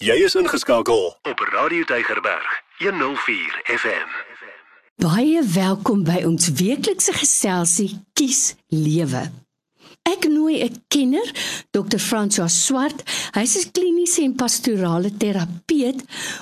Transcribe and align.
Jy 0.00 0.14
is 0.24 0.32
ingeskakel 0.34 1.02
op 1.28 1.40
Radio 1.52 1.84
Tygerberg 1.84 2.62
104 2.78 3.60
FM. 3.64 4.12
Baie 4.96 5.42
welkom 5.44 6.06
by 6.08 6.22
ons 6.24 6.46
weeklikse 6.56 7.12
geselsie 7.12 7.90
Kies 8.16 8.54
Lewe. 8.72 9.26
Ek 10.08 10.24
nooi 10.24 10.64
'n 10.64 10.80
kenner, 10.88 11.28
Dr. 11.76 12.00
François 12.00 12.48
Swart. 12.48 13.04
Hy's 13.36 13.56
'n 13.60 13.70
kliniese 13.76 14.22
en 14.22 14.34
pastorale 14.34 15.12
terapeut 15.16 16.00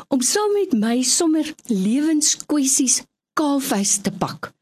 om 0.09 0.21
saam 0.23 0.53
met 0.53 0.73
my 0.79 1.03
sommer 1.03 1.55
lewenskwessies 1.67 3.03
kaalvuis 3.35 3.99
te 4.03 4.13
pak. 4.13 4.53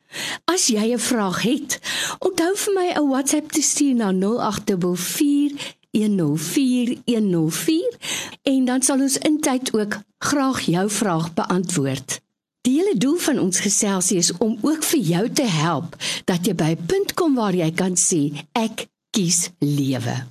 As 0.44 0.66
jy 0.72 0.92
'n 0.94 0.98
vraag 0.98 1.42
het, 1.42 1.80
onthou 2.18 2.52
vir 2.56 2.72
my 2.74 2.88
'n 2.96 3.08
WhatsApp 3.08 3.52
te 3.52 3.62
stuur 3.62 3.94
na 3.94 4.10
0844 4.12 5.75
104104 5.96 7.96
en 8.42 8.64
dan 8.64 8.82
sal 8.82 9.00
ons 9.00 9.18
intyd 9.18 9.74
ook 9.74 9.98
graag 10.18 10.60
jou 10.60 10.90
vraag 10.90 11.34
beantwoord. 11.34 12.20
Die 12.66 12.80
hele 12.80 12.98
doel 12.98 13.16
van 13.16 13.38
ons 13.38 13.60
geselsie 13.62 14.18
is 14.18 14.32
om 14.42 14.58
ook 14.60 14.82
vir 14.84 15.00
jou 15.00 15.30
te 15.30 15.46
help 15.46 15.96
dat 16.24 16.46
jy 16.46 16.54
by 16.54 16.74
'n 16.74 16.86
punt 16.86 17.14
kom 17.14 17.34
waar 17.34 17.54
jy 17.54 17.72
kan 17.72 17.96
sê 17.96 18.44
ek 18.52 18.86
kies 19.10 19.50
lewe. 19.58 20.24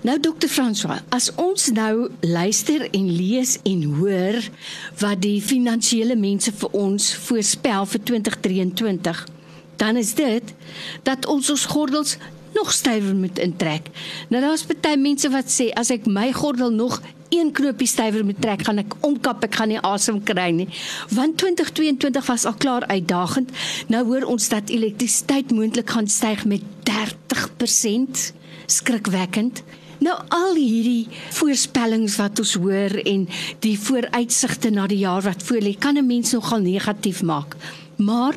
Nou 0.00 0.20
dokter 0.20 0.48
François, 0.48 1.00
as 1.08 1.34
ons 1.34 1.70
nou 1.74 2.10
luister 2.20 2.90
en 2.90 3.16
lees 3.16 3.58
en 3.62 3.82
hoor 3.82 4.50
wat 4.98 5.22
die 5.22 5.42
finansiële 5.42 6.16
mense 6.16 6.52
vir 6.52 6.70
ons 6.70 7.14
voorspel 7.14 7.86
vir 7.86 8.02
2023, 8.02 9.28
dan 9.76 9.96
is 9.96 10.14
dit 10.14 10.54
dat 11.02 11.26
ons 11.26 11.50
ons 11.50 11.64
gordels 11.64 12.18
nog 12.56 12.72
stywer 12.72 13.14
moet 13.16 13.38
intrek. 13.38 13.90
Nou 14.32 14.42
daar's 14.42 14.66
baie 14.66 14.96
mense 14.96 15.30
wat 15.32 15.52
sê 15.52 15.68
as 15.76 15.92
ek 15.94 16.08
my 16.08 16.30
gordel 16.32 16.72
nog 16.72 17.00
een 17.28 17.52
knoopie 17.52 17.88
stywer 17.88 18.24
moet 18.24 18.40
trek, 18.40 18.64
gaan 18.66 18.80
ek 18.82 18.94
omkap, 19.06 19.44
ek 19.46 19.56
gaan 19.58 19.72
nie 19.72 19.80
asem 19.84 20.20
kry 20.26 20.50
nie. 20.54 20.68
Want 21.14 21.38
2022 21.42 22.28
was 22.30 22.46
al 22.46 22.58
klaar 22.62 22.86
uitdagend. 22.86 23.50
Nou 23.92 24.04
hoor 24.06 24.28
ons 24.30 24.48
dat 24.52 24.70
elektrisiteit 24.72 25.52
moontlik 25.54 25.90
gaan 25.90 26.08
styg 26.08 26.44
met 26.46 26.62
30%. 26.88 28.30
Skrikwekkend. 28.66 29.62
Nou 30.02 30.14
al 30.28 30.58
hierdie 30.58 31.08
voorspellings 31.38 32.18
wat 32.20 32.38
ons 32.42 32.56
hoor 32.60 32.98
en 33.02 33.24
die 33.64 33.76
vooruitsigte 33.80 34.70
na 34.70 34.86
die 34.90 35.00
jaar 35.04 35.24
wat 35.24 35.44
voorlê, 35.48 35.72
kan 35.78 35.96
'n 35.96 36.06
mens 36.06 36.32
nogal 36.32 36.60
negatief 36.60 37.22
maak. 37.22 37.56
Maar 37.96 38.34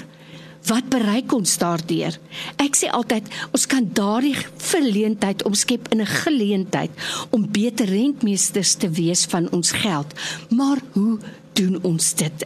Wat 0.67 0.89
bereik 0.91 1.31
ons 1.33 1.57
daardeur? 1.57 2.17
Ek 2.59 2.75
sê 2.75 2.89
altyd 2.91 3.27
ons 3.55 3.65
kan 3.69 3.85
daardie 3.95 4.35
verleentheid 4.57 5.43
omskep 5.47 5.87
in 5.93 6.01
'n 6.01 6.13
geleentheid 6.23 6.91
om 7.29 7.51
beter 7.51 7.85
rentmeesters 7.85 8.73
te 8.75 8.89
wees 8.89 9.25
van 9.25 9.51
ons 9.51 9.71
geld. 9.71 10.13
Maar 10.49 10.77
hoe 10.93 11.19
doen 11.53 11.79
ons 11.83 12.13
dit? 12.13 12.45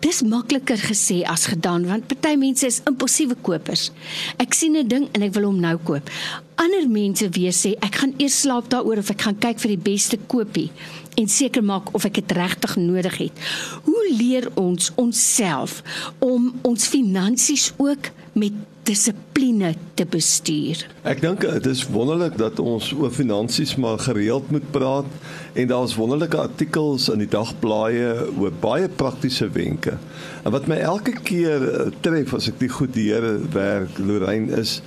Dis 0.00 0.22
makliker 0.22 0.78
gesê 0.78 1.22
as 1.28 1.46
gedaan 1.46 1.86
want 1.86 2.06
party 2.06 2.34
mense 2.36 2.66
is 2.66 2.80
impulsiewe 2.88 3.36
kopers. 3.40 3.90
Ek 4.36 4.54
sien 4.54 4.76
'n 4.76 4.88
ding 4.88 5.08
en 5.12 5.22
ek 5.22 5.34
wil 5.34 5.44
hom 5.44 5.60
nou 5.60 5.76
koop. 5.76 6.10
Ander 6.56 6.88
mense 6.88 7.28
weer 7.28 7.52
sê 7.52 7.74
ek 7.80 7.94
gaan 7.94 8.14
eers 8.18 8.40
slaap 8.40 8.70
daaroor 8.70 8.98
of 8.98 9.10
ek 9.10 9.22
gaan 9.22 9.38
kyk 9.38 9.58
vir 9.58 9.68
die 9.76 9.84
beste 9.92 10.18
koopie 10.26 10.70
en 11.14 11.28
seker 11.28 11.64
maak 11.64 11.94
of 11.94 12.04
ek 12.08 12.20
dit 12.22 12.36
regtig 12.36 12.76
nodig 12.80 13.18
het. 13.26 13.42
Hoe 13.86 14.04
leer 14.18 14.48
ons 14.60 14.92
onsself 15.00 15.80
om 16.18 16.52
ons 16.62 16.86
finansies 16.90 17.72
ook 17.76 18.10
met 18.34 18.54
dissipline 18.84 19.72
te 19.96 20.04
bestuur? 20.08 20.82
Ek 21.08 21.22
dink 21.24 21.44
dit 21.46 21.68
is 21.70 21.84
wonderlik 21.92 22.36
dat 22.40 22.60
ons 22.60 22.90
oor 22.98 23.12
finansies 23.14 23.74
maar 23.80 24.02
gereeld 24.02 24.50
moet 24.52 24.66
praat 24.74 25.08
en 25.54 25.70
daar's 25.70 25.96
wonderlike 25.96 26.40
artikels 26.40 27.08
in 27.12 27.22
die 27.24 27.30
dagblaaie 27.30 28.28
oor 28.34 28.52
baie 28.60 28.88
praktiese 28.88 29.48
wenke. 29.54 29.96
En 30.44 30.52
wat 30.52 30.68
my 30.68 30.82
elke 30.84 31.16
keer 31.24 31.64
eh, 31.70 31.90
tref 32.04 32.36
as 32.36 32.50
ek 32.52 32.60
die 32.60 32.72
goed 32.72 32.92
deur 32.96 33.28
werk 33.54 33.98
Lorraine 34.02 34.60
is 34.60 34.80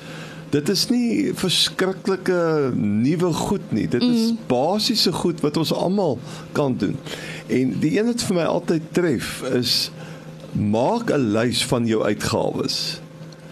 Dit 0.50 0.70
is 0.70 0.86
nie 0.88 1.34
verskriklike 1.36 2.72
nuwe 2.76 3.34
goed 3.36 3.72
nie. 3.76 3.88
Dit 3.88 4.02
is 4.02 4.32
mm. 4.32 4.38
basiese 4.48 5.12
goed 5.12 5.42
wat 5.44 5.58
ons 5.58 5.74
almal 5.74 6.20
kan 6.56 6.78
doen. 6.80 6.96
En 7.52 7.74
die 7.82 7.98
een 7.98 8.08
wat 8.08 8.24
vir 8.24 8.40
my 8.40 8.48
altyd 8.48 8.88
tref 8.96 9.42
is 9.52 9.90
maak 10.56 11.12
'n 11.12 11.32
lys 11.36 11.66
van 11.66 11.86
jou 11.86 12.04
uitgawes. 12.04 13.02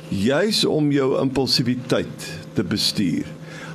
Juis 0.10 0.66
om 0.66 0.92
jou 0.92 1.20
impulsiwiteit 1.20 2.32
te 2.54 2.64
bestuur. 2.64 3.26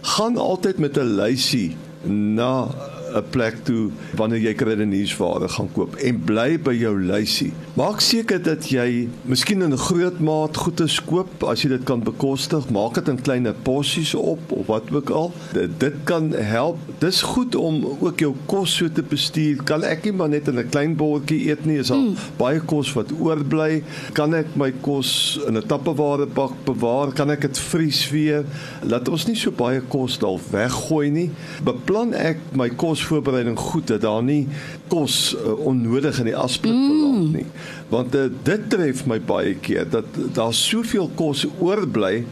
Gaan 0.00 0.36
altyd 0.36 0.78
met 0.78 0.96
'n 0.96 1.14
lysie 1.20 1.76
na 2.04 2.68
'n 3.14 3.24
plek 3.30 3.64
toe 3.64 3.90
wanneer 4.16 4.40
jy 4.40 4.54
kredietnuusware 4.54 5.48
gaan 5.48 5.68
koop 5.72 5.94
en 5.94 6.22
bly 6.24 6.58
by 6.58 6.74
jou 6.74 6.94
lysie. 7.00 7.52
Maak 7.78 8.00
seker 8.00 8.42
dat 8.42 8.68
jy 8.70 9.08
miskien 9.22 9.62
in 9.62 9.72
'n 9.72 9.78
groot 9.78 10.20
maat 10.20 10.56
goede 10.56 10.88
koop 11.06 11.44
as 11.44 11.62
jy 11.62 11.68
dit 11.68 11.84
kan 11.84 12.02
bekostig. 12.02 12.68
Maak 12.70 12.94
dit 12.94 13.08
in 13.08 13.20
kleiner 13.22 13.54
porsies 13.54 14.14
op 14.14 14.40
of 14.52 14.66
wat 14.66 14.90
ook 14.92 15.10
al. 15.10 15.32
Dit, 15.52 15.80
dit 15.80 15.94
kan 16.04 16.32
help. 16.32 16.78
Dis 16.98 17.22
goed 17.22 17.54
om 17.54 17.96
ook 18.00 18.18
jou 18.18 18.34
kos 18.46 18.76
so 18.76 18.88
te 18.88 19.02
bestuur. 19.02 19.62
Kan 19.64 19.82
ek 19.82 20.04
nie 20.04 20.12
maar 20.12 20.28
net 20.28 20.48
in 20.48 20.58
'n 20.58 20.68
klein 20.68 20.96
bordjie 20.96 21.48
eet 21.48 21.64
nie? 21.64 21.78
Is 21.78 21.90
al 21.90 22.00
mm. 22.00 22.16
baie 22.36 22.60
kos 22.60 22.92
wat 22.92 23.12
oorbly. 23.12 23.82
Kan 24.12 24.34
ek 24.34 24.56
my 24.56 24.72
kos 24.80 25.40
in 25.46 25.56
'n 25.56 25.66
tappewarebak 25.66 26.52
bewaar? 26.64 27.12
Kan 27.12 27.30
ek 27.30 27.40
dit 27.40 27.58
vries 27.58 28.10
weer? 28.10 28.44
Laat 28.82 29.08
ons 29.08 29.26
nie 29.26 29.36
so 29.36 29.50
baie 29.50 29.80
kos 29.80 30.18
dalk 30.18 30.40
weggooi 30.50 31.10
nie. 31.10 31.30
Beplan 31.64 32.14
ek 32.14 32.38
my 32.54 32.68
kos 32.68 32.99
kosvoorbereiding 33.00 33.58
goed 33.58 33.86
dat 33.86 34.00
daar 34.00 34.22
nie 34.22 34.48
kos 34.88 35.34
uh, 35.34 35.52
onnodig 35.66 36.18
in 36.18 36.30
die 36.30 36.36
asblik 36.36 36.74
mm. 36.74 36.88
beland 36.88 37.32
nie. 37.32 37.46
Want 37.88 38.14
uh, 38.14 38.28
dit 38.42 38.68
tref 38.70 39.06
my 39.06 39.20
baie 39.20 39.54
keer 39.54 39.88
dat 39.90 40.04
daar 40.36 40.54
soveel 40.54 41.10
kos 41.14 41.46
oorbly 41.58 42.24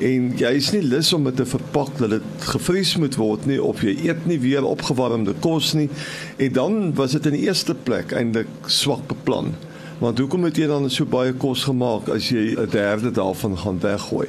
en 0.00 0.30
jy 0.40 0.52
is 0.56 0.70
nie 0.72 0.82
lus 0.82 1.12
om 1.12 1.26
dit 1.28 1.36
te 1.36 1.46
verpak 1.46 1.92
dat 2.00 2.14
dit 2.14 2.46
gevries 2.52 2.94
moet 2.96 3.16
word 3.20 3.48
nie 3.48 3.58
of 3.62 3.82
jy 3.84 3.96
eet 4.08 4.22
nie 4.28 4.38
weer 4.40 4.64
opgewarmde 4.64 5.34
kos 5.44 5.74
nie 5.76 5.90
en 6.38 6.54
dan 6.56 6.78
was 6.96 7.16
dit 7.16 7.28
in 7.28 7.36
die 7.36 7.46
eerste 7.48 7.74
plek 7.74 8.14
eintlik 8.16 8.48
swak 8.66 9.04
beplan. 9.10 9.52
Want 10.00 10.18
hoekom 10.18 10.46
het 10.48 10.56
jy 10.56 10.64
dan 10.70 10.88
so 10.88 11.04
baie 11.04 11.34
kos 11.36 11.66
gemaak 11.68 12.08
as 12.08 12.30
jy 12.32 12.56
'n 12.56 12.70
derde 12.72 13.10
daarvan 13.12 13.58
gaan 13.58 13.80
weggooi? 13.80 14.28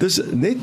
Dis 0.00 0.20
net 0.32 0.58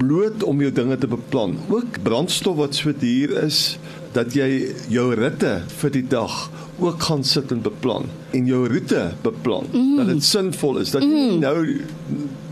bloot 0.00 0.42
om 0.48 0.60
jou 0.60 0.70
dinge 0.72 0.96
te 0.98 1.08
beplan. 1.10 1.58
Ook 1.68 2.00
brandstof 2.02 2.56
wat 2.56 2.74
so 2.74 2.92
duur 2.96 3.36
is, 3.44 3.78
dat 4.16 4.34
jy 4.34 4.48
jou 4.90 5.10
ritte 5.14 5.60
vir 5.80 5.92
die 5.94 6.06
dag 6.10 6.48
ook 6.80 7.02
gaan 7.06 7.22
sit 7.26 7.52
en 7.54 7.60
beplan 7.62 8.08
en 8.34 8.46
jou 8.48 8.64
roete 8.70 9.10
beplan 9.22 9.68
mm. 9.70 9.96
dat 10.00 10.08
dit 10.10 10.24
sinvol 10.24 10.80
is 10.80 10.90
dat 10.94 11.04
jy 11.04 11.26
mm. 11.28 11.36
nou 11.42 11.76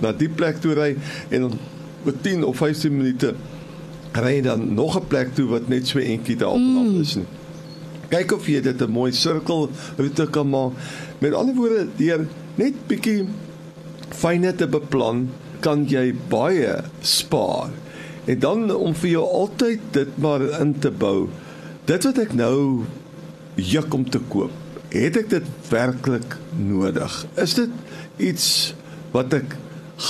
na 0.05 0.13
die 0.15 0.29
plek 0.31 0.61
toe 0.63 0.77
ry 0.79 0.93
en 1.35 1.49
met 2.05 2.21
10 2.23 2.45
of 2.47 2.61
15 2.61 2.95
minute 2.95 3.33
ry 4.19 4.39
dan 4.45 4.69
nog 4.75 4.99
'n 5.01 5.09
plek 5.09 5.35
toe 5.35 5.49
wat 5.51 5.69
net 5.69 5.89
so 5.89 5.99
eentjie 5.99 6.37
daarvan 6.37 6.95
mm. 6.95 7.01
is 7.01 7.17
nie. 7.17 7.27
Kyk 8.09 8.33
of 8.33 8.47
jy 8.49 8.61
dit 8.61 8.83
'n 8.83 8.91
mooi 8.91 9.13
sirkel 9.13 9.69
roete 9.97 10.27
kan 10.31 10.49
maak. 10.49 10.73
Met 11.19 11.35
ander 11.35 11.55
woorde, 11.55 11.89
deur 11.97 12.27
net 12.55 12.75
bietjie 12.87 13.27
fyne 14.09 14.55
te 14.55 14.67
beplan, 14.67 15.29
kan 15.65 15.85
jy 15.89 16.13
baie 16.31 16.79
spaar. 17.01 17.73
En 18.29 18.39
dan 18.39 18.69
om 18.75 18.95
vir 18.95 19.11
jou 19.17 19.25
altyd 19.25 19.85
dit 19.97 20.17
maar 20.21 20.45
in 20.61 20.75
te 20.79 20.91
bou 20.91 21.29
dit 21.89 22.05
wat 22.05 22.19
ek 22.21 22.35
nou 22.37 22.85
juk 23.57 23.95
om 23.97 24.05
te 24.05 24.21
koop, 24.29 24.53
het 24.93 25.17
ek 25.17 25.31
dit 25.33 25.47
werklik 25.71 26.37
nodig? 26.61 27.15
Is 27.41 27.57
dit 27.57 27.73
iets 28.21 28.75
wat 29.15 29.33
ek 29.37 29.57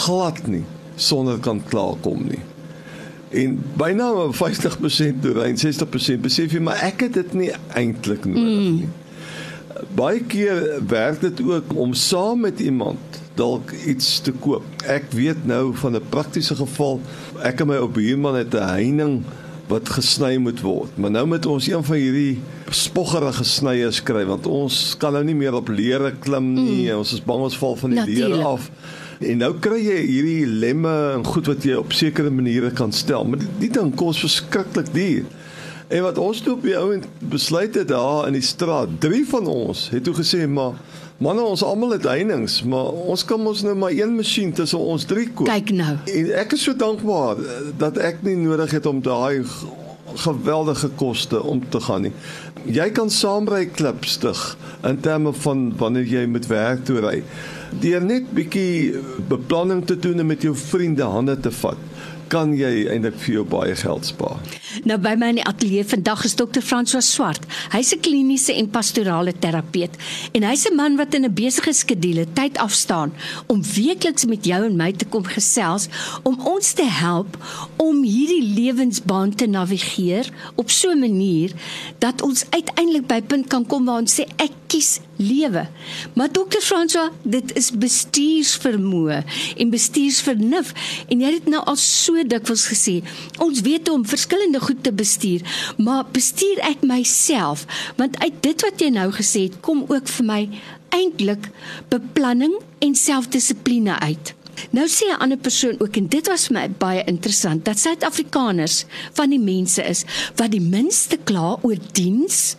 glad 0.03 0.43
nie 0.51 0.65
sonder 0.99 1.39
kan 1.43 1.63
klaarkom 1.71 2.27
nie? 2.33 2.43
En 3.39 3.59
byna 3.79 4.09
50% 4.35 5.23
toe 5.23 5.37
rein 5.37 5.59
60% 5.61 6.25
besef 6.25 6.55
jy 6.57 6.63
maar 6.65 6.83
ek 6.87 7.07
het 7.07 7.19
dit 7.21 7.37
nie 7.45 7.53
eintlik 7.79 8.27
nodig 8.27 8.65
mm. 8.65 9.08
Baie 9.95 10.21
keer 10.25 10.81
werk 10.87 11.21
dit 11.21 11.43
ook 11.45 11.75
om 11.75 11.95
saam 11.95 12.41
met 12.41 12.61
iemand 12.61 12.99
dalk 13.39 13.73
iets 13.87 14.19
te 14.21 14.33
koop. 14.33 14.65
Ek 14.87 15.13
weet 15.15 15.47
nou 15.47 15.75
van 15.75 15.95
'n 15.95 16.09
praktiese 16.09 16.55
geval. 16.55 17.01
Ek 17.43 17.61
en 17.61 17.67
my 17.67 17.77
ou 17.77 17.89
buurman 17.89 18.35
het 18.35 18.55
'n 18.55 18.69
heining 18.69 19.23
wat 19.69 19.89
gesny 19.89 20.37
moet 20.37 20.61
word. 20.61 20.97
Maar 20.97 21.11
nou 21.11 21.27
moet 21.27 21.47
ons 21.47 21.69
een 21.69 21.85
van 21.85 21.97
hierdie 21.97 22.41
spoggerige 22.71 23.45
snyers 23.45 24.03
kry 24.03 24.25
want 24.25 24.47
ons 24.47 24.97
kan 24.99 25.13
nou 25.13 25.25
nie 25.25 25.37
meer 25.37 25.55
op 25.55 25.69
leere 25.69 26.13
klim 26.19 26.53
nie. 26.53 26.89
Mm. 26.89 26.99
Ons 26.99 27.13
is 27.13 27.25
bang 27.25 27.45
ons 27.45 27.59
val 27.59 27.77
van 27.77 27.91
die 27.91 28.05
leere 28.05 28.43
af. 28.43 28.71
En 29.19 29.41
nou 29.43 29.53
kry 29.59 29.81
jy 29.83 29.99
hierdie 30.07 30.47
lemme 30.47 30.95
en 31.17 31.25
goed 31.27 31.47
wat 31.51 31.65
jy 31.67 31.75
op 31.75 31.93
sekere 31.93 32.31
maniere 32.31 32.71
kan 32.71 32.93
stel, 32.95 33.25
maar 33.27 33.41
die, 33.43 33.51
die 33.59 33.71
ding 33.75 33.91
kos 33.99 34.21
verskriklik 34.23 34.93
duur. 34.95 35.25
En 35.89 36.03
wat 36.05 36.19
ons 36.21 36.41
toe 36.45 36.53
op 36.53 36.63
die 36.63 36.77
ou 36.77 36.99
besluit 37.19 37.75
het 37.75 37.89
daar 37.89 38.27
in 38.29 38.37
die 38.37 38.45
straat, 38.45 38.89
drie 39.01 39.25
van 39.29 39.47
ons 39.49 39.89
het 39.93 40.05
toe 40.05 40.15
gesê 40.15 40.45
maar 40.49 40.77
Manne 41.19 41.43
ons 41.43 41.65
almal 41.67 41.97
het 41.97 42.05
heininge, 42.07 42.63
maar 42.71 42.93
ons 43.11 43.25
kan 43.27 43.41
mos 43.43 43.65
nou 43.67 43.73
maar 43.75 43.91
een 43.91 44.13
masjien 44.15 44.53
tussen 44.55 44.79
ons 44.79 45.03
drie 45.11 45.25
koop. 45.27 45.49
Kyk 45.51 45.73
nou. 45.75 45.97
En 46.15 46.29
ek 46.39 46.55
is 46.55 46.63
so 46.63 46.79
dankbaar 46.79 47.41
dat 47.81 47.99
ek 47.99 48.21
nie 48.23 48.37
nodig 48.39 48.77
het 48.77 48.87
om 48.87 49.01
daai 49.03 49.43
geweldige 50.15 50.93
koste 51.01 51.43
om 51.43 51.65
te 51.75 51.81
gaan 51.83 52.07
nie. 52.07 52.13
Jy 52.71 52.87
kan 52.95 53.11
saamry 53.11 53.65
klip 53.67 54.07
stig 54.07 54.45
in 54.87 55.03
terme 55.03 55.35
van 55.43 55.67
wanneer 55.81 56.07
jy 56.07 56.25
met 56.31 56.47
werk 56.47 56.87
toe 56.87 57.03
ry. 57.03 57.17
Deur 57.83 58.07
net 58.07 58.31
bietjie 58.39 59.03
beplanning 59.27 59.83
te 59.91 59.99
doen 59.99 60.23
en 60.23 60.31
met 60.31 60.47
jou 60.47 60.55
vriende 60.55 61.11
hande 61.19 61.35
te 61.43 61.51
vat 61.65 61.83
kan 62.29 62.55
jy 62.57 62.87
eintlik 62.93 63.17
vir 63.25 63.35
jou 63.35 63.45
baie 63.45 63.75
geld 63.77 64.07
spaar. 64.07 64.39
Nou 64.85 64.99
by 65.01 65.15
my 65.19 65.31
in 65.33 65.41
die 65.41 65.47
ateljee 65.49 65.85
vandag 65.89 66.25
is 66.29 66.37
dokter 66.39 66.63
François 66.63 67.05
Swart. 67.05 67.47
Hy's 67.73 67.93
'n 67.95 68.01
kliniese 68.01 68.55
en 68.55 68.71
pastorale 68.71 69.33
terapeut 69.33 69.95
en 70.33 70.43
hy's 70.43 70.67
'n 70.67 70.77
man 70.77 70.97
wat 70.97 71.15
in 71.15 71.25
'n 71.25 71.35
besige 71.35 71.73
skedule 71.73 72.27
tyd 72.35 72.59
afstaan 72.59 73.13
om 73.47 73.63
weekliks 73.63 74.25
met 74.25 74.45
jou 74.45 74.65
en 74.65 74.77
my 74.77 74.93
te 74.93 75.05
kom 75.05 75.25
gesels 75.25 75.89
om 76.23 76.39
ons 76.45 76.73
te 76.73 76.85
help 76.85 77.37
om 77.77 78.03
hierdie 78.03 78.55
lewensbaan 78.55 79.35
te 79.35 79.47
navigeer 79.47 80.29
op 80.55 80.71
so 80.71 80.91
'n 80.91 80.99
manier 80.99 81.53
dat 81.99 82.23
ons 82.23 82.45
uiteindelik 82.51 83.07
by 83.07 83.21
punt 83.23 83.47
kan 83.47 83.67
kom 83.67 83.85
waar 83.85 84.01
ons 84.01 84.21
sê 84.21 84.25
ek 84.37 84.53
kies 84.69 84.99
lewe. 85.17 85.65
Maar 86.15 86.33
dokter 86.33 86.63
François, 86.63 87.11
dit 87.23 87.55
is 87.59 87.71
bestuursvermoë 87.73 89.23
en 89.57 89.73
bestuursvernuf 89.73 90.73
en 91.09 91.25
jy 91.25 91.33
het 91.33 91.45
dit 91.45 91.53
nou 91.55 91.63
al 91.65 91.79
so 91.81 92.23
dikwels 92.33 92.69
gesê. 92.71 92.99
Ons 93.43 93.65
weet 93.67 93.91
om 93.93 94.07
verskillende 94.07 94.61
goed 94.63 94.83
te 94.87 94.93
bestuur, 94.93 95.45
maar 95.77 96.07
bestuur 96.15 96.63
ek 96.69 96.85
myself? 96.87 97.67
Want 98.01 98.19
uit 98.23 98.43
dit 98.45 98.67
wat 98.67 98.83
jy 98.83 98.93
nou 98.95 99.11
gesê 99.17 99.49
het, 99.49 99.61
kom 99.65 99.87
ook 99.89 100.11
vir 100.19 100.29
my 100.29 100.43
eintlik 100.95 101.51
beplanning 101.93 102.55
en 102.85 102.95
selfdissipline 102.97 103.99
uit. 103.99 104.35
Nou 104.71 104.87
sê 104.89 105.05
'n 105.11 105.21
ander 105.21 105.39
persoon 105.39 105.77
ook 105.81 105.97
en 105.97 106.07
dit 106.07 106.27
was 106.29 106.47
vir 106.47 106.55
my 106.55 106.69
baie 106.71 107.05
interessant 107.05 107.65
dat 107.65 107.79
Suid-Afrikaners 107.79 108.85
van 109.13 109.31
die 109.31 109.41
mense 109.41 109.83
is 109.83 110.05
wat 110.37 110.51
die 110.51 110.61
minste 110.61 111.17
kla 111.25 111.59
oor 111.63 111.79
diens 111.93 112.57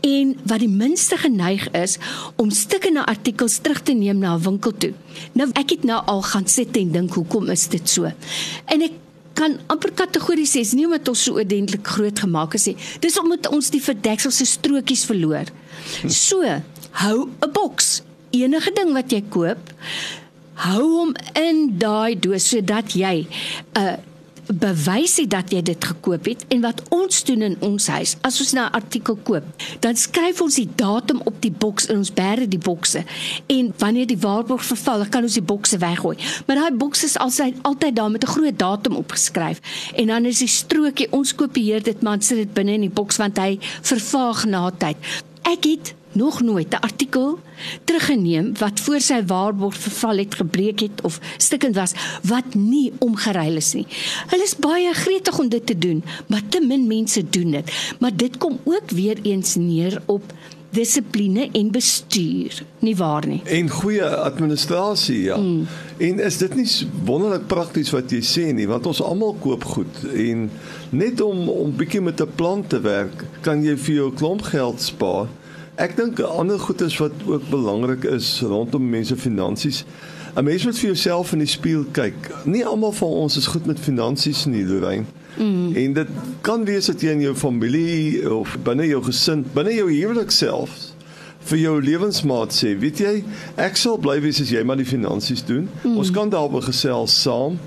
en 0.00 0.36
wat 0.44 0.58
die 0.58 0.68
minste 0.68 1.16
geneig 1.16 1.70
is 1.70 1.98
om 2.36 2.50
stukke 2.50 2.90
na 2.90 3.06
artikels 3.06 3.58
terug 3.58 3.82
te 3.82 3.92
neem 3.92 4.18
na 4.18 4.34
'n 4.34 4.42
winkel 4.42 4.72
toe. 4.72 4.92
Nou 5.32 5.48
ek 5.52 5.70
het 5.70 5.84
nou 5.84 6.02
al 6.04 6.22
gaan 6.22 6.46
sit 6.46 6.76
en 6.76 6.92
dink 6.92 7.14
hoekom 7.14 7.50
is 7.50 7.68
dit 7.68 7.88
so? 7.88 8.04
En 8.64 8.82
ek 8.82 8.92
kan 9.38 9.58
amper 9.66 9.92
kategories 9.94 10.56
sê, 10.56 10.64
nie 10.74 10.86
omdat 10.88 11.08
ons 11.08 11.22
so 11.28 11.38
oordentlik 11.38 11.86
groot 11.86 12.18
gemaak 12.24 12.56
is 12.58 12.66
nie. 12.66 12.76
Dis 13.00 13.18
omdat 13.20 13.48
ons 13.54 13.70
die 13.70 13.82
verdekselse 13.82 14.46
strokies 14.46 15.04
verloor. 15.08 15.50
So, 16.06 16.42
hou 17.02 17.28
'n 17.28 17.52
boks. 17.52 18.02
Enige 18.30 18.72
ding 18.74 18.92
wat 18.92 19.10
jy 19.10 19.22
koop, 19.30 19.72
hou 20.66 20.82
hom 20.82 21.14
in 21.38 21.78
daai 21.78 22.18
doos 22.18 22.48
sodat 22.50 22.94
jy 22.98 23.26
'n 23.26 23.78
uh, 23.78 23.96
bewys 24.48 25.18
het 25.20 25.30
dat 25.30 25.50
jy 25.52 25.60
dit 25.62 25.84
gekoop 25.84 26.24
het 26.24 26.44
en 26.48 26.62
wat 26.64 26.80
ons 26.94 27.24
doen 27.28 27.42
in 27.42 27.56
ons 27.64 27.86
huis. 27.86 28.16
As 28.24 28.40
ons 28.40 28.52
nou 28.52 28.66
'n 28.66 28.72
artikel 28.72 29.16
koop 29.22 29.44
dan 29.80 29.96
skryf 29.96 30.40
ons 30.40 30.54
die 30.54 30.68
datum 30.74 31.20
op 31.24 31.40
die 31.40 31.50
boks 31.50 31.86
in 31.86 31.96
ons 31.96 32.12
bære 32.12 32.48
die 32.48 32.58
bokse. 32.58 33.04
En 33.46 33.72
wanneer 33.78 34.06
die 34.06 34.18
waarborg 34.18 34.64
verval 34.64 35.06
kan 35.08 35.22
ons 35.22 35.32
die 35.32 35.42
bokse 35.42 35.78
weggooi. 35.78 36.16
Maar 36.46 36.56
daai 36.56 36.76
bokse 36.76 37.04
is 37.04 37.18
altyd 37.18 37.54
altyd 37.62 37.96
daar 37.96 38.10
met 38.10 38.22
'n 38.22 38.26
groot 38.26 38.58
datum 38.58 38.96
opgeskryf. 38.96 39.60
En 39.94 40.06
dan 40.06 40.24
is 40.24 40.38
die 40.38 40.48
strokie 40.48 41.12
ons 41.12 41.34
kopieer 41.34 41.82
dit 41.82 42.02
man 42.02 42.22
sit 42.22 42.36
dit 42.36 42.54
binne 42.54 42.72
in 42.72 42.80
die 42.80 42.90
boks 42.90 43.16
want 43.16 43.36
hy 43.38 43.58
vervaag 43.82 44.44
na 44.44 44.70
tyd. 44.70 44.96
Ek 45.42 45.64
het 45.64 45.94
nog 46.12 46.40
nooit 46.42 46.70
'n 46.74 46.80
artikel 46.80 47.38
teruggeneem 47.84 48.52
wat 48.58 48.80
voor 48.80 49.00
sy 49.00 49.24
waarborg 49.26 49.76
verval 49.76 50.16
het 50.16 50.34
gebreek 50.34 50.80
het 50.80 51.02
of 51.02 51.20
stikkend 51.36 51.74
was 51.74 51.92
wat 52.22 52.54
nie 52.54 52.92
omgeruil 52.98 53.56
is 53.56 53.72
nie. 53.72 53.86
Hulle 54.26 54.42
is 54.42 54.56
baie 54.56 54.94
gretig 54.94 55.38
om 55.38 55.48
dit 55.48 55.66
te 55.66 55.78
doen, 55.78 56.04
maar 56.26 56.42
te 56.48 56.60
min 56.60 56.86
mense 56.86 57.28
doen 57.30 57.50
dit. 57.50 57.72
Maar 57.98 58.16
dit 58.16 58.36
kom 58.36 58.58
ook 58.64 58.90
weer 58.90 59.18
eens 59.22 59.54
neer 59.54 60.02
op 60.06 60.22
dissipline 60.70 61.48
en 61.52 61.70
bestuur, 61.72 62.62
nie 62.84 62.96
waar 62.96 63.26
nie? 63.26 63.40
En 63.44 63.70
goeie 63.70 64.04
administrasie, 64.04 65.22
ja. 65.22 65.36
Mm. 65.36 65.66
En 65.96 66.20
is 66.20 66.36
dit 66.36 66.54
nie 66.54 66.66
wonderlik 67.04 67.46
prakties 67.46 67.90
wat 67.94 68.12
jy 68.12 68.20
sê 68.24 68.48
nie, 68.52 68.68
want 68.68 68.86
ons 68.86 69.00
almal 69.02 69.36
koop 69.40 69.64
goed 69.64 70.02
en 70.12 70.48
net 70.90 71.22
om 71.24 71.48
om 71.48 71.72
bietjie 71.76 72.02
met 72.04 72.20
'n 72.20 72.34
plan 72.36 72.66
te 72.66 72.80
werk, 72.80 73.24
kan 73.40 73.64
jy 73.64 73.76
vir 73.76 73.94
jou 73.94 74.12
klomp 74.12 74.42
geld 74.42 74.82
spaar. 74.82 75.28
Ek 75.78 75.94
dink 75.96 76.18
'n 76.18 76.24
ander 76.24 76.58
goed 76.58 76.80
is 76.80 76.96
wat 76.98 77.12
ook 77.26 77.48
belangrik 77.50 78.04
is 78.04 78.40
rondom 78.40 78.90
mense 78.90 79.16
finansies. 79.16 79.84
'n 80.34 80.44
Mens 80.44 80.64
moet 80.64 80.78
vir 80.78 80.86
jouself 80.86 81.32
in 81.32 81.38
die 81.38 81.46
spieël 81.46 81.84
kyk. 81.92 82.30
Nie 82.44 82.66
almal 82.66 82.92
van 82.92 83.08
ons 83.08 83.36
is 83.36 83.46
goed 83.46 83.66
met 83.66 83.80
finansies 83.80 84.44
nie, 84.44 84.66
Lorraine. 84.66 85.04
Mm. 85.36 85.76
En 85.76 85.92
dit 85.92 86.08
kan 86.40 86.64
wees 86.64 86.86
dat 86.86 87.00
jy 87.00 87.08
in 87.08 87.20
jou 87.20 87.34
familie 87.34 88.34
of 88.34 88.56
binne 88.62 88.86
jou 88.86 89.02
gesin, 89.04 89.44
binne 89.54 89.74
jou 89.74 89.90
huwelik 89.92 90.30
self 90.30 90.70
vir 91.38 91.58
jou 91.58 91.82
lewensmaat 91.82 92.52
sê, 92.52 92.74
weet 92.78 92.98
jy, 92.98 93.24
ek 93.56 93.76
sal 93.76 93.98
bly 93.98 94.20
wees 94.20 94.40
as 94.40 94.50
jy 94.50 94.62
maar 94.62 94.76
die 94.76 94.88
finansies 94.88 95.44
doen. 95.44 95.68
Mm. 95.82 95.96
Ons 95.96 96.10
kan 96.10 96.28
daaroor 96.28 96.62
gesels 96.62 97.22
saam 97.22 97.58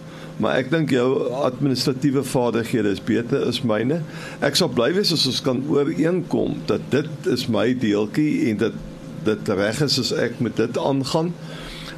maar 0.41 0.57
ek 0.57 0.71
dink 0.73 0.89
jou 0.89 1.29
administratiewe 1.45 2.23
vaardighede 2.25 2.95
is 2.95 3.01
beter 3.05 3.45
as 3.45 3.61
myne. 3.61 3.99
Ek 4.41 4.57
sal 4.57 4.71
bly 4.73 4.89
wees 4.95 5.13
as 5.13 5.27
ons 5.29 5.41
kan 5.45 5.61
ooreenkom 5.69 6.57
dat 6.69 6.87
dit 6.93 7.29
is 7.29 7.45
my 7.51 7.69
deeltjie 7.77 8.49
en 8.49 8.63
dat 8.65 8.79
dit 9.27 9.51
reg 9.53 9.83
is 9.85 9.99
as 10.01 10.13
ek 10.17 10.39
met 10.41 10.57
dit 10.57 10.79
aangaan. 10.81 11.29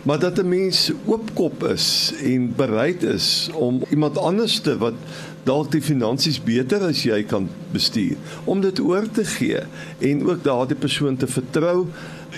Maar 0.03 0.19
dat 0.19 0.39
'n 0.43 0.49
mens 0.49 0.91
oopkop 1.05 1.63
is 1.71 2.11
en 2.23 2.51
bereid 2.55 3.03
is 3.03 3.49
om 3.53 3.79
iemand 3.89 4.17
anders 4.17 4.59
te 4.59 4.77
wat 4.77 4.99
dalk 5.43 5.71
die 5.71 5.83
finansies 5.83 6.39
beter 6.43 6.85
as 6.87 7.03
jy 7.03 7.23
kan 7.27 7.49
bestuur 7.73 8.17
om 8.45 8.61
dit 8.63 8.79
oor 8.79 9.07
te 9.11 9.25
gee 9.25 9.63
en 9.99 10.25
ook 10.27 10.43
daardie 10.43 10.79
persoon 10.79 11.17
te 11.17 11.27
vertrou 11.27 11.87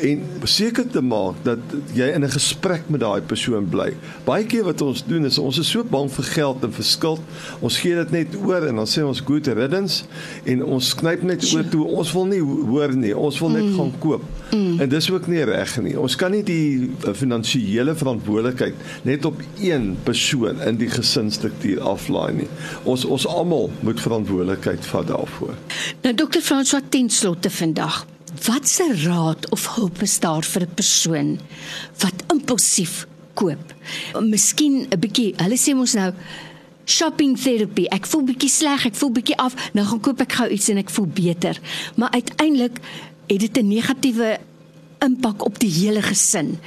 en 0.03 0.23
seker 0.43 0.87
te 0.91 1.01
maak 1.01 1.37
dat 1.45 1.59
jy 1.95 2.07
in 2.13 2.23
'n 2.23 2.29
gesprek 2.29 2.83
met 2.87 2.99
daai 2.99 3.21
persoon 3.21 3.69
bly. 3.69 3.93
Baie 4.23 4.45
keer 4.45 4.63
wat 4.63 4.81
ons 4.81 5.03
doen 5.05 5.25
is 5.25 5.37
ons 5.37 5.57
is 5.57 5.69
so 5.69 5.83
bang 5.83 6.11
vir 6.11 6.23
geld 6.23 6.63
en 6.63 6.71
vir 6.71 6.83
skuld. 6.83 7.21
Ons 7.59 7.77
gee 7.77 7.95
dit 7.95 8.11
net 8.11 8.35
oor 8.35 8.67
en 8.67 8.75
dan 8.75 8.85
sê 8.85 9.05
ons 9.05 9.21
good 9.25 9.47
riddance 9.47 10.03
en 10.43 10.63
ons 10.63 10.95
knyp 10.95 11.23
net 11.23 11.53
oor 11.53 11.69
toe. 11.69 11.85
Ons 11.85 12.11
wil 12.13 12.25
nie 12.25 12.41
hoor 12.41 12.95
nie. 12.95 13.15
Ons 13.15 13.39
wil 13.39 13.49
net 13.49 13.63
mm. 13.63 13.75
gaan 13.75 13.93
koop. 13.99 14.23
Mm. 14.51 14.79
En 14.79 14.89
dis 14.89 15.11
ook 15.11 15.27
nie 15.27 15.43
reg 15.43 15.81
nie. 15.81 15.99
Ons 15.99 16.15
kan 16.15 16.31
nie 16.31 16.43
die 16.43 16.89
uh, 17.07 17.13
finansiële 17.13 17.95
verantwoordelikheid 17.95 18.75
net 19.03 19.25
op 19.25 19.41
een 19.59 19.97
persoon 20.03 20.61
in 20.61 20.77
die 20.77 20.89
gesinsstruktuur 20.89 21.81
aflaai 21.81 22.33
nie. 22.33 22.47
Ons 22.83 22.94
ons 23.03 23.27
almal 23.27 23.71
moet 23.79 24.01
verantwoordelikheid 24.01 24.85
vat 24.85 25.07
daarvoor. 25.07 25.55
Nou 26.01 26.13
dokter 26.13 26.41
François 26.41 26.83
Tenslotte 26.89 27.49
vandag 27.49 28.05
Wat 28.43 28.67
se 28.67 29.01
raad 29.03 29.49
of 29.49 29.75
hulp 29.75 30.01
is 30.01 30.19
daar 30.19 30.43
vir 30.43 30.61
'n 30.61 30.73
persoon 30.73 31.39
wat 31.97 32.23
impulsief 32.27 33.07
koop? 33.33 33.73
Miskien 34.19 34.87
'n 34.89 34.99
bietjie, 34.99 35.33
hulle 35.37 35.57
sê 35.57 35.75
mos 35.75 35.93
nou 35.93 36.13
shopping 36.85 37.37
therapy. 37.39 37.85
Ek 37.89 38.05
voel 38.05 38.23
bietjie 38.23 38.49
sleg, 38.49 38.85
ek 38.85 38.95
voel 38.95 39.11
bietjie 39.11 39.37
af, 39.37 39.53
nou 39.73 39.85
gaan 39.85 39.99
koop 39.99 40.21
ek 40.21 40.33
gou 40.33 40.49
iets 40.49 40.69
en 40.69 40.77
ek 40.77 40.89
voel 40.89 41.07
beter. 41.07 41.59
Maar 41.95 42.09
uiteindelik 42.09 42.79
het 43.27 43.39
dit 43.39 43.57
'n 43.57 43.67
negatiewe 43.67 44.37
impak 44.99 45.45
op 45.45 45.59
die 45.59 45.71
hele 45.71 46.01
gesin. 46.01 46.59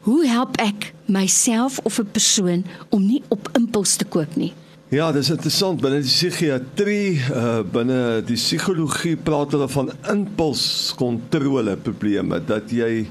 Hoe 0.00 0.26
help 0.26 0.56
ek 0.56 0.92
myself 1.04 1.78
of 1.82 1.98
'n 1.98 2.10
persoon 2.12 2.64
om 2.88 3.06
nie 3.06 3.22
op 3.28 3.48
impuls 3.52 3.96
te 3.96 4.04
koop 4.04 4.36
nie? 4.36 4.52
Ja, 4.94 5.08
dis 5.10 5.32
interessant. 5.34 5.80
Binne 5.82 5.98
die 5.98 6.06
psigiatrie, 6.06 7.16
uh 7.34 7.64
binne 7.74 8.20
die 8.22 8.36
psigologie 8.38 9.16
praat 9.18 9.50
hulle 9.56 9.66
van 9.72 9.88
impulskontrole 10.12 11.74
probleme. 11.82 12.38
Dat 12.46 12.70
jy 12.70 13.08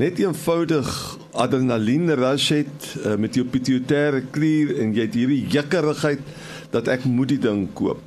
net 0.00 0.22
eenvoudig 0.22 0.88
adrenalien 1.36 2.08
rush 2.16 2.54
het 2.54 2.86
uh, 3.02 3.18
met 3.20 3.36
jou 3.36 3.44
pituitêre 3.44 4.22
klier 4.32 4.72
en 4.80 4.94
jy 4.96 5.04
het 5.04 5.18
hierdie 5.20 5.42
jikkerigheid 5.52 6.24
dat 6.72 6.88
ek 6.88 7.04
moet 7.04 7.34
die 7.34 7.42
ding 7.44 7.66
koop. 7.76 8.00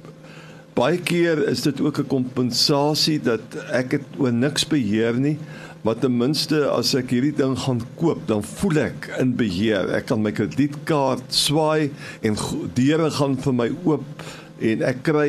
Baie 0.74 0.98
keer 0.98 1.43
is 1.51 1.62
dit 1.62 1.86
ook 1.86 2.01
'n 2.01 2.10
kompensasie 2.10 3.20
dat 3.22 3.46
ek 3.70 3.93
dit 3.93 4.17
oor 4.17 4.34
niks 4.34 4.65
beheer 4.65 5.13
nie 5.13 5.38
maar 5.83 5.97
ten 5.99 6.15
minste 6.15 6.61
as 6.71 6.93
ek 6.95 7.11
hierdie 7.11 7.33
ding 7.35 7.57
gaan 7.59 7.81
koop, 7.99 8.21
dan 8.29 8.43
voel 8.43 8.79
ek 8.85 9.09
in 9.19 9.33
beheer. 9.35 9.89
Ek 9.97 10.07
kan 10.07 10.21
my 10.23 10.31
kredietkaart 10.35 11.35
swaai 11.35 11.91
en 12.23 12.37
deure 12.77 13.09
gaan 13.11 13.35
vir 13.43 13.57
my 13.57 13.67
oop 13.83 14.23
en 14.63 14.85
ek 14.87 15.01
kry 15.09 15.27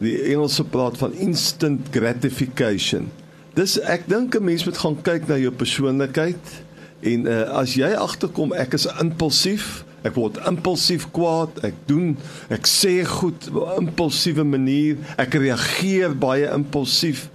die 0.00 0.14
Engelse 0.32 0.64
praat 0.72 0.96
van 1.02 1.12
instant 1.20 1.90
gratification. 1.92 3.10
Dis 3.58 3.76
ek 3.82 4.08
dink 4.08 4.36
'n 4.36 4.44
mens 4.44 4.64
moet 4.64 4.80
gaan 4.80 4.96
kyk 5.02 5.28
na 5.28 5.36
jou 5.36 5.52
persoonlikheid 5.52 6.56
en 7.04 7.26
uh, 7.26 7.60
as 7.60 7.76
jy 7.76 7.92
agterkom 7.92 8.54
ek 8.56 8.74
is 8.80 8.86
impulsief, 9.00 9.84
ek 10.02 10.16
word 10.16 10.40
impulsief 10.48 11.10
kwaad, 11.12 11.60
ek 11.64 11.76
doen, 11.84 12.16
ek 12.48 12.64
sê 12.64 13.04
goed 13.04 13.50
op 13.52 13.76
impulsiewe 13.82 14.44
manier, 14.48 14.96
ek 15.20 15.36
reageer 15.36 16.16
baie 16.16 16.48
impulsief 16.48 17.28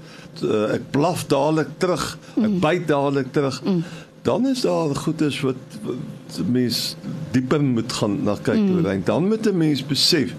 uh, 0.43 0.73
ek 0.73 0.91
blaf 0.91 1.25
dadelik 1.27 1.67
terug, 1.77 2.17
ek 2.35 2.49
mm. 2.49 2.59
byt 2.59 2.87
dadelik 2.87 3.31
terug. 3.31 3.61
Mm. 3.63 3.83
Dan 4.25 4.47
is 4.47 4.61
daar 4.61 4.95
goedes 4.95 5.41
wat, 5.45 5.79
wat 5.83 6.39
mens 6.49 6.95
dieper 7.31 7.61
moet 7.63 7.93
gaan 7.93 8.23
na 8.23 8.37
kyk 8.41 8.57
mm. 8.57 8.77
oor 8.77 8.89
en 8.91 9.03
dan 9.05 9.27
moet 9.27 9.47
'n 9.47 9.57
mens 9.57 9.85
besef 9.85 10.33